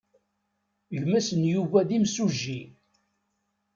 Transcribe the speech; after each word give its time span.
Gma-s 1.01 1.29
n 1.41 1.43
Yuba 1.53 1.87
d 1.87 1.89
imsujji. 1.97 2.61